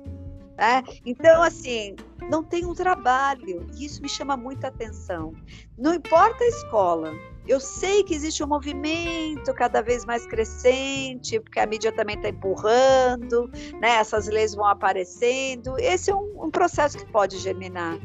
[0.56, 0.82] Né?
[1.04, 1.96] Então, assim,
[2.30, 5.32] não tem um trabalho, e isso me chama muita atenção.
[5.76, 7.12] Não importa a escola,
[7.46, 12.28] eu sei que existe um movimento cada vez mais crescente, porque a mídia também está
[12.28, 13.96] empurrando, né?
[13.96, 15.76] essas leis vão aparecendo.
[15.78, 17.98] Esse é um, um processo que pode germinar.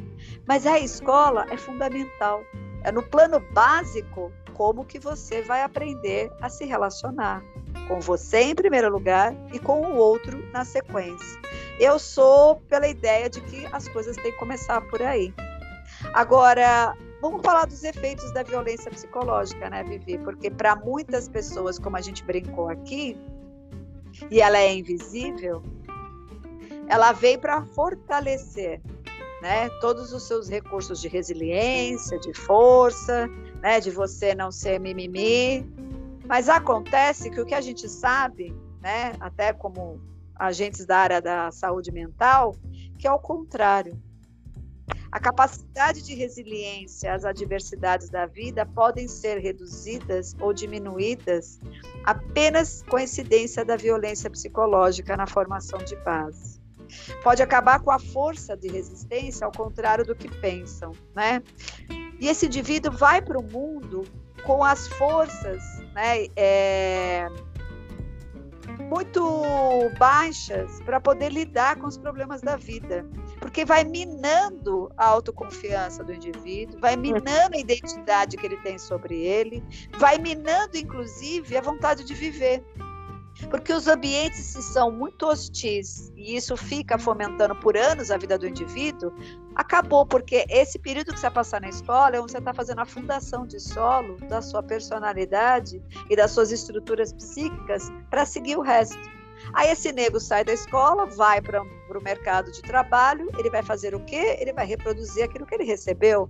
[0.47, 2.41] Mas a escola é fundamental.
[2.83, 7.43] É no plano básico como que você vai aprender a se relacionar
[7.87, 11.39] com você em primeiro lugar e com o outro na sequência.
[11.79, 15.33] Eu sou pela ideia de que as coisas têm que começar por aí.
[16.13, 20.17] Agora, vamos falar dos efeitos da violência psicológica, né, Vivi?
[20.17, 23.17] Porque para muitas pessoas, como a gente brincou aqui,
[24.31, 25.61] e ela é invisível,
[26.87, 28.81] ela veio para fortalecer
[29.41, 33.29] né, todos os seus recursos de resiliência, de força,
[33.61, 35.65] né, de você não ser mimimi,
[36.27, 40.01] mas acontece que o que a gente sabe, né, até como
[40.35, 42.55] agentes da área da saúde mental,
[42.99, 43.99] que é o contrário.
[45.11, 51.59] A capacidade de resiliência às adversidades da vida podem ser reduzidas ou diminuídas
[52.03, 56.61] apenas com a incidência da violência psicológica na formação de base.
[57.23, 61.41] Pode acabar com a força de resistência, ao contrário do que pensam, né?
[62.19, 64.03] E esse indivíduo vai para o mundo
[64.47, 65.61] com as forças
[65.93, 67.27] né, é,
[68.79, 69.21] muito
[69.99, 73.05] baixas para poder lidar com os problemas da vida.
[73.41, 79.19] Porque vai minando a autoconfiança do indivíduo, vai minando a identidade que ele tem sobre
[79.21, 79.61] ele,
[79.97, 82.63] vai minando, inclusive, a vontade de viver.
[83.49, 88.37] Porque os ambientes, se são muito hostis e isso fica fomentando por anos a vida
[88.37, 89.13] do indivíduo,
[89.55, 92.85] acabou, porque esse período que você passar na escola é onde você está fazendo a
[92.85, 99.17] fundação de solo da sua personalidade e das suas estruturas psíquicas para seguir o resto.
[99.53, 103.93] Aí esse nego sai da escola, vai para o mercado de trabalho, ele vai fazer
[103.95, 104.37] o quê?
[104.39, 106.29] Ele vai reproduzir aquilo que ele recebeu,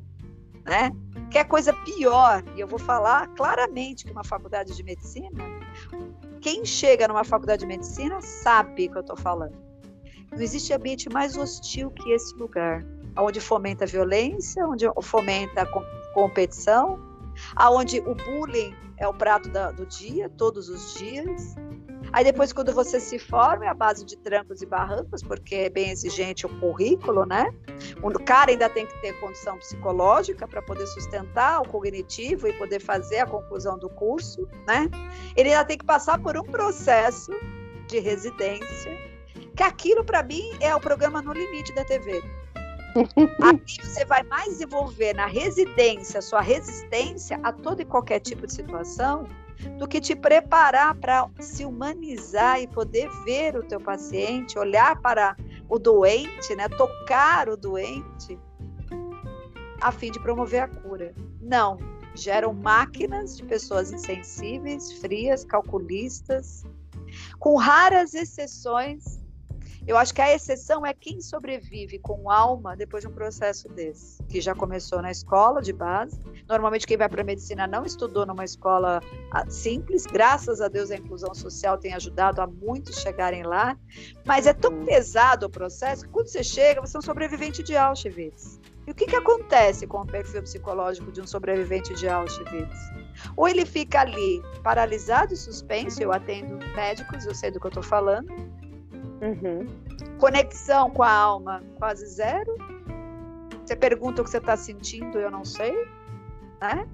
[0.67, 0.91] né?
[1.31, 5.43] Que é coisa pior, e eu vou falar claramente que uma faculdade de medicina
[6.47, 9.55] quem chega numa faculdade de medicina sabe o que eu estou falando.
[10.31, 12.85] Não existe ambiente mais hostil que esse lugar.
[13.17, 16.99] onde fomenta a violência, onde fomenta a competição,
[17.55, 21.55] aonde o bullying é o prato da, do dia, todos os dias.
[22.11, 25.69] Aí depois, quando você se forma, é a base de trancos e barrancos, porque é
[25.69, 27.53] bem exigente o currículo, né?
[28.01, 32.79] O cara ainda tem que ter condição psicológica para poder sustentar o cognitivo e poder
[32.79, 34.89] fazer a conclusão do curso, né?
[35.35, 37.31] Ele ainda tem que passar por um processo
[37.87, 38.97] de residência,
[39.55, 42.21] que aquilo para mim é o programa no limite da TV.
[43.41, 48.53] Aqui você vai mais desenvolver na residência sua resistência a todo e qualquer tipo de
[48.53, 49.27] situação
[49.77, 55.35] do que te preparar para se humanizar e poder ver o teu paciente, olhar para
[55.69, 58.39] o doente, né, tocar o doente,
[59.81, 61.13] a fim de promover a cura.
[61.41, 61.77] Não,
[62.15, 66.63] geram máquinas de pessoas insensíveis, frias, calculistas,
[67.39, 69.26] com raras exceções
[69.87, 74.21] eu acho que a exceção é quem sobrevive com alma depois de um processo desse,
[74.23, 76.19] que já começou na escola de base.
[76.45, 78.99] Normalmente quem vai para a medicina não estudou numa escola
[79.31, 83.77] ah, simples, graças a Deus a inclusão social tem ajudado a muitos chegarem lá,
[84.25, 84.85] mas é tão uhum.
[84.85, 88.59] pesado o processo que quando você chega, você é um sobrevivente de Auschwitz.
[88.85, 92.77] E o que, que acontece com o perfil psicológico de um sobrevivente de Auschwitz?
[93.35, 97.69] Ou ele fica ali paralisado e suspenso, eu atendo médicos, eu sei do que eu
[97.69, 98.27] estou falando,
[99.21, 99.65] Uhum.
[100.19, 102.55] Conexão com a alma quase zero.
[103.65, 105.75] Você pergunta o que você está sentindo, eu não sei,
[106.61, 106.87] né?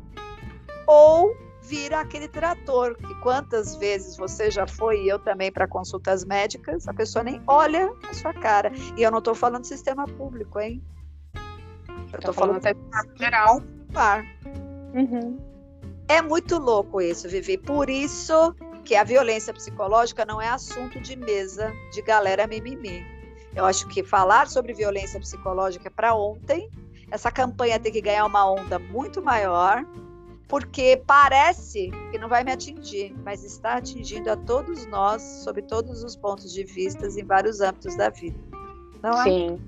[0.87, 6.25] Ou vira aquele trator, que quantas vezes você já foi e eu também para consultas
[6.25, 8.71] médicas, a pessoa nem olha a sua cara.
[8.97, 10.83] E eu não estou falando sistema público, hein?
[12.11, 13.61] Eu estou falando sistema geral.
[14.93, 15.39] Uhum.
[16.07, 17.57] É muito louco isso, Vivi.
[17.57, 18.53] Por isso
[18.83, 23.05] que a violência psicológica não é assunto de mesa de galera mimimi.
[23.55, 26.69] Eu acho que falar sobre violência psicológica é para ontem.
[27.11, 29.85] Essa campanha tem que ganhar uma onda muito maior,
[30.47, 36.03] porque parece que não vai me atingir, mas está atingindo a todos nós, sob todos
[36.03, 38.37] os pontos de vista, em vários âmbitos da vida.
[39.01, 39.23] Não é?
[39.23, 39.61] Sim.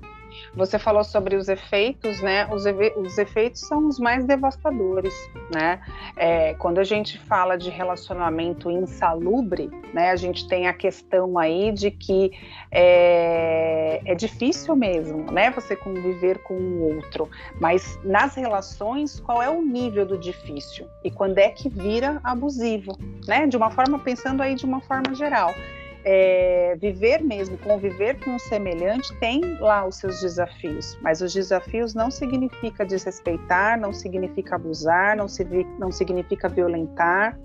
[0.54, 2.46] Você falou sobre os efeitos, né?
[2.52, 2.64] Os,
[2.96, 5.14] os efeitos são os mais devastadores,
[5.52, 5.80] né?
[6.16, 10.10] É, quando a gente fala de relacionamento insalubre, né?
[10.10, 12.30] A gente tem a questão aí de que
[12.70, 15.50] é, é difícil mesmo, né?
[15.50, 17.28] Você conviver com o outro,
[17.60, 22.96] mas nas relações, qual é o nível do difícil e quando é que vira abusivo,
[23.26, 23.46] né?
[23.46, 25.52] De uma forma pensando aí de uma forma geral
[26.08, 31.94] é, viver mesmo, conviver com o semelhante tem lá os seus desafios, mas os desafios
[31.94, 35.26] não significa desrespeitar, não significa abusar, não,
[35.80, 37.36] não significa violentar.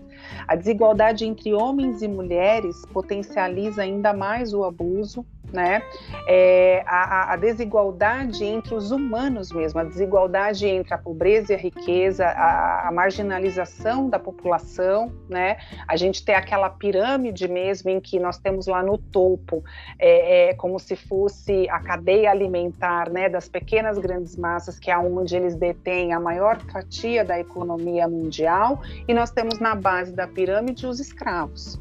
[0.47, 5.84] A desigualdade entre homens e mulheres potencializa ainda mais o abuso, né?
[6.28, 11.60] É, a, a, desigualdade entre os humanos mesmo, a desigualdade entre a pobreza e a
[11.60, 15.58] riqueza, a, a, marginalização da população, né?
[15.88, 19.64] A gente tem aquela pirâmide mesmo em que nós temos lá no topo,
[19.99, 23.28] é, é como se fosse a cadeia alimentar, né?
[23.28, 28.82] Das pequenas grandes massas, que é onde eles detêm a maior fatia da economia mundial,
[29.08, 31.80] e nós temos na base da pirâmide os escravos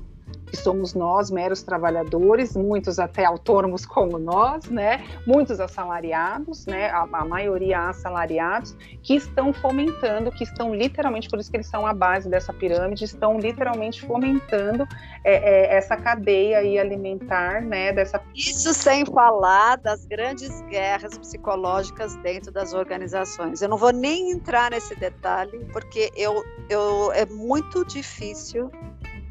[0.51, 5.05] que somos nós, meros trabalhadores, muitos até autônomos como nós, né?
[5.27, 6.91] Muitos assalariados, né?
[6.91, 11.87] A, a, maioria assalariados, que estão fomentando, que estão literalmente, por isso que eles são
[11.87, 14.87] a base dessa pirâmide, estão literalmente fomentando
[15.25, 17.93] é, é, essa cadeia aí alimentar, né?
[17.93, 18.21] Dessa...
[18.35, 23.63] Isso sem falar das grandes guerras psicológicas dentro das organizações.
[23.63, 28.71] Eu não vou nem entrar nesse detalhe, porque eu, eu é muito difícil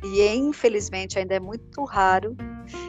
[0.03, 2.35] e infelizmente ainda é muito raro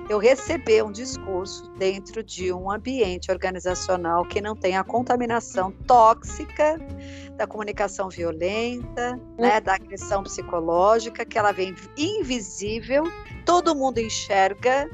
[0.09, 6.79] eu receber um discurso dentro de um ambiente organizacional que não tenha a contaminação tóxica
[7.37, 9.63] da comunicação violenta, né, hum.
[9.63, 13.05] da agressão psicológica, que ela vem invisível,
[13.47, 14.91] todo mundo enxerga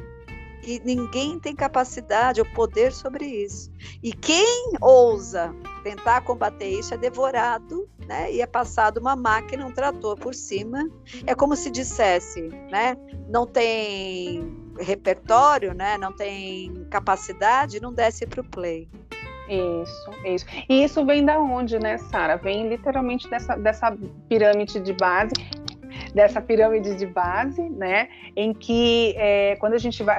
[0.62, 3.70] e ninguém tem capacidade ou poder sobre isso.
[4.02, 8.32] E quem ousa tentar combater isso é devorado, né?
[8.32, 10.88] E é passado uma máquina, um trator por cima.
[11.26, 12.96] É como se dissesse, né?
[13.28, 15.98] Não tem repertório, né?
[15.98, 18.88] Não tem capacidade, não desce para o play.
[19.48, 20.46] Isso, isso.
[20.68, 22.36] E isso vem da onde, né, Sara?
[22.36, 23.96] Vem literalmente dessa, dessa
[24.28, 25.34] pirâmide de base
[26.14, 30.18] dessa pirâmide de base, né, em que é, quando a gente vai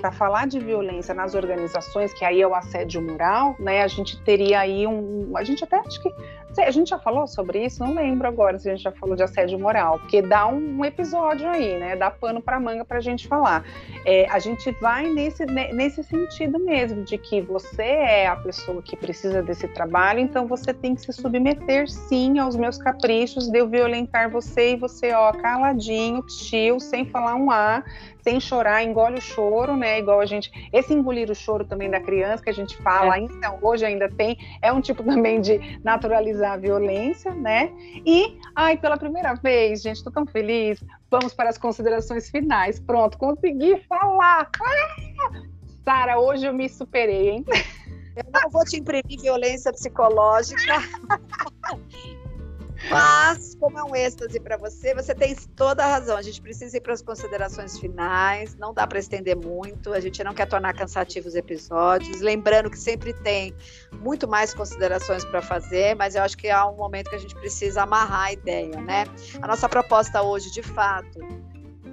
[0.00, 4.20] para falar de violência nas organizações, que aí é o assédio moral, né, a gente
[4.22, 6.12] teria aí um, a gente até acho que
[6.56, 7.82] A gente já falou sobre isso?
[7.82, 11.48] Não lembro agora se a gente já falou de assédio moral, porque dá um, episódio
[11.48, 11.96] aí, né?
[11.96, 13.64] Dá pano para manga para a gente falar.
[14.04, 18.96] É, a gente vai nesse, nesse sentido mesmo, de que você é a pessoa que
[18.96, 23.68] precisa desse trabalho, então você tem que se submeter sim aos meus caprichos de eu
[23.68, 27.82] violentar você e você, ó, caladinho, chill, sem falar um A,
[28.24, 29.98] sem chorar, engole o choro, né?
[29.98, 30.50] Igual a gente.
[30.72, 33.20] Esse engolir o choro também da criança que a gente fala, é.
[33.20, 37.70] então, hoje ainda tem, é um tipo também de naturalizar a violência, né?
[38.04, 40.82] E, ai, pela primeira vez, gente, estou tão feliz.
[41.10, 42.80] Vamos para as considerações finais.
[42.80, 44.50] Pronto, consegui falar.
[44.60, 45.42] Ah!
[45.84, 47.44] Sara, hoje eu me superei, hein?
[48.16, 50.76] Eu não vou te imprimir violência psicológica.
[52.90, 56.16] Mas, como é um êxtase para você, você tem toda a razão.
[56.16, 60.22] A gente precisa ir para as considerações finais, não dá para estender muito, a gente
[60.22, 62.20] não quer tornar cansativos os episódios.
[62.20, 63.54] Lembrando que sempre tem
[63.92, 67.34] muito mais considerações para fazer, mas eu acho que há um momento que a gente
[67.34, 69.04] precisa amarrar a ideia, né?
[69.40, 71.18] A nossa proposta hoje, de fato,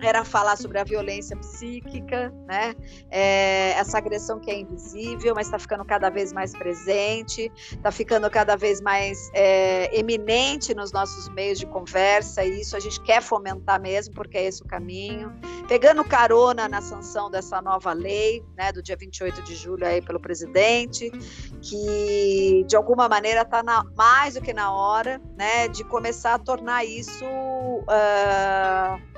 [0.08, 2.74] era falar sobre a violência psíquica, né?
[3.10, 8.30] É, essa agressão que é invisível, mas está ficando cada vez mais presente, está ficando
[8.30, 13.22] cada vez mais é, eminente nos nossos meios de conversa, e isso a gente quer
[13.22, 15.34] fomentar mesmo, porque é esse o caminho.
[15.68, 20.20] Pegando carona na sanção dessa nova lei, né, do dia 28 de julho aí pelo
[20.20, 21.10] presidente,
[21.62, 23.64] que de alguma maneira está
[23.96, 27.26] mais do que na hora, né, de começar a tornar isso.
[27.26, 29.11] Uh,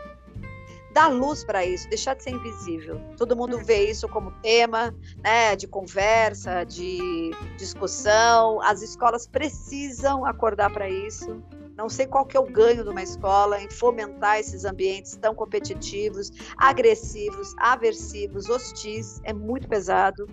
[0.94, 3.02] dar luz para isso, deixar de ser invisível.
[3.18, 8.62] Todo mundo vê isso como tema, né, de conversa, de discussão.
[8.62, 11.44] As escolas precisam acordar para isso.
[11.76, 15.34] Não sei qual que é o ganho de uma escola em fomentar esses ambientes tão
[15.34, 19.20] competitivos, agressivos, aversivos, hostis.
[19.24, 20.28] É muito pesado.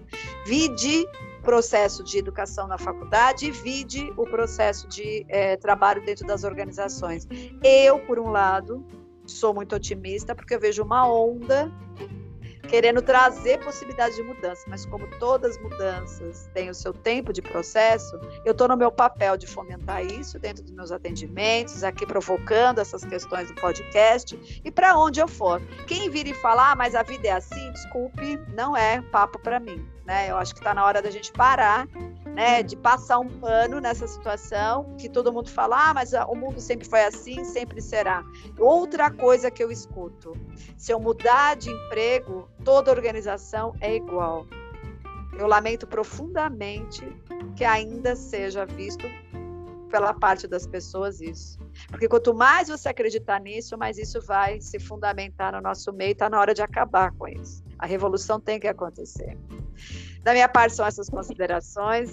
[0.45, 1.07] Vide
[1.43, 7.27] processo de educação na faculdade vide o processo de é, trabalho dentro das organizações.
[7.65, 8.85] Eu, por um lado,
[9.31, 11.71] sou muito otimista porque eu vejo uma onda
[12.71, 18.17] querendo trazer possibilidades de mudança, mas como todas mudanças têm o seu tempo de processo,
[18.45, 23.05] eu estou no meu papel de fomentar isso dentro dos meus atendimentos, aqui provocando essas
[23.05, 25.61] questões do podcast e para onde eu for.
[25.89, 29.59] Quem vir e falar, ah, mas a vida é assim, desculpe, não é papo para
[29.59, 29.85] mim.
[30.07, 30.31] Né?
[30.31, 31.89] Eu acho que está na hora da gente parar
[32.41, 36.59] né, de passar um pano nessa situação, que todo mundo fala, ah, mas o mundo
[36.59, 38.25] sempre foi assim, sempre será.
[38.59, 40.33] Outra coisa que eu escuto,
[40.79, 44.47] se eu mudar de emprego, toda organização é igual.
[45.39, 47.07] Eu lamento profundamente
[47.55, 49.07] que ainda seja visto
[49.91, 51.59] pela parte das pessoas isso.
[51.89, 56.31] Porque quanto mais você acreditar nisso, mais isso vai se fundamentar no nosso meio, está
[56.31, 57.63] na hora de acabar com isso.
[57.79, 59.37] A revolução tem que acontecer.
[60.23, 62.11] Da minha parte, são essas considerações.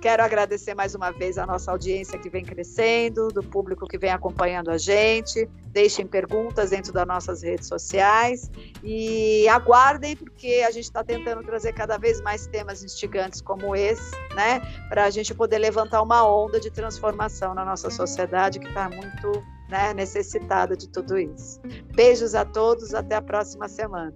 [0.00, 4.10] Quero agradecer mais uma vez a nossa audiência que vem crescendo, do público que vem
[4.10, 5.48] acompanhando a gente.
[5.72, 8.48] Deixem perguntas dentro das nossas redes sociais
[8.82, 14.12] e aguardem, porque a gente está tentando trazer cada vez mais temas instigantes como esse,
[14.36, 14.60] né?
[14.88, 19.42] Para a gente poder levantar uma onda de transformação na nossa sociedade que está muito
[19.68, 21.60] né, necessitada de tudo isso.
[21.94, 24.14] Beijos a todos, até a próxima semana.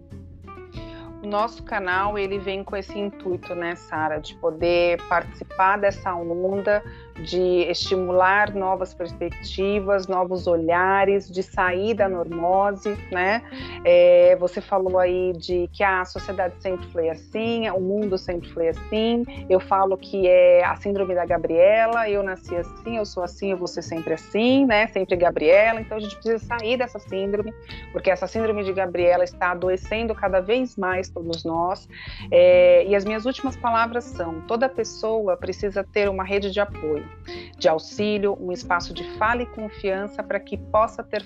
[1.23, 6.83] O nosso canal ele vem com esse intuito, né, Sara, de poder participar dessa onda
[7.21, 13.43] de estimular novas perspectivas, novos olhares, de sair da normose, né?
[13.85, 18.69] É, você falou aí de que a sociedade sempre foi assim, o mundo sempre foi
[18.69, 19.25] assim.
[19.49, 23.57] Eu falo que é a síndrome da Gabriela, eu nasci assim, eu sou assim, eu
[23.57, 24.87] vou ser sempre assim, né?
[24.89, 25.81] Sempre Gabriela.
[25.81, 27.53] Então a gente precisa sair dessa síndrome,
[27.93, 31.89] porque essa síndrome de Gabriela está adoecendo cada vez mais todos nós.
[32.31, 36.61] É, e as minhas últimas palavras são: toda pessoa precisa ter uma rede de
[37.03, 41.25] apoio de auxílio, um espaço de fala e confiança para que possa ter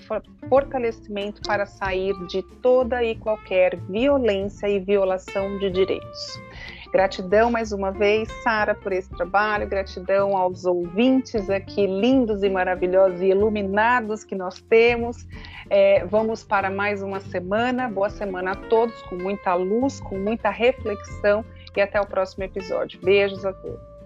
[0.49, 6.41] fortalecimento para sair de toda e qualquer violência e violação de direitos.
[6.91, 9.67] Gratidão mais uma vez, Sara, por esse trabalho.
[9.67, 15.27] Gratidão aos ouvintes aqui, lindos e maravilhosos e iluminados que nós temos.
[15.69, 17.89] É, vamos para mais uma semana.
[17.89, 21.43] Boa semana a todos, com muita luz, com muita reflexão
[21.75, 22.99] e até o próximo episódio.
[23.01, 23.96] Beijos a todos.